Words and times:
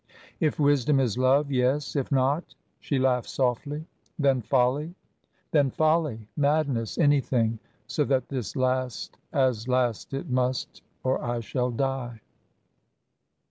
"If 0.39 0.59
wisdom 0.59 0.99
is 0.99 1.15
love 1.15 1.51
yes. 1.51 1.95
If 1.95 2.11
not" 2.11 2.55
She 2.79 2.97
laughed 2.97 3.29
softly. 3.29 3.85
"Then 4.17 4.41
folly?" 4.41 4.95
"Then 5.51 5.69
folly, 5.69 6.27
madness, 6.35 6.97
anything 6.97 7.59
so 7.85 8.03
that 8.05 8.27
this 8.29 8.55
last, 8.55 9.19
as 9.31 9.67
last 9.67 10.15
it 10.15 10.27
must, 10.27 10.81
or 11.03 11.23
I 11.23 11.39
shall 11.39 11.69
die!" 11.69 12.19